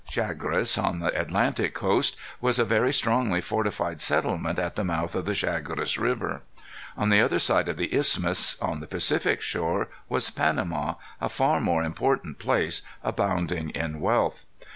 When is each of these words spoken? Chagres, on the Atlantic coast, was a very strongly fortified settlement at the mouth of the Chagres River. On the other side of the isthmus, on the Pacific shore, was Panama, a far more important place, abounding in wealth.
Chagres, 0.09 0.79
on 0.79 0.99
the 0.99 1.15
Atlantic 1.15 1.75
coast, 1.75 2.17
was 2.39 2.57
a 2.57 2.65
very 2.65 2.91
strongly 2.91 3.39
fortified 3.39 4.01
settlement 4.01 4.57
at 4.57 4.75
the 4.75 4.83
mouth 4.83 5.13
of 5.13 5.25
the 5.25 5.35
Chagres 5.35 5.95
River. 5.95 6.41
On 6.97 7.09
the 7.09 7.21
other 7.21 7.37
side 7.37 7.69
of 7.69 7.77
the 7.77 7.93
isthmus, 7.95 8.59
on 8.59 8.79
the 8.79 8.87
Pacific 8.87 9.41
shore, 9.41 9.89
was 10.09 10.31
Panama, 10.31 10.95
a 11.21 11.29
far 11.29 11.59
more 11.61 11.83
important 11.83 12.39
place, 12.39 12.81
abounding 13.03 13.69
in 13.69 13.99
wealth. 13.99 14.47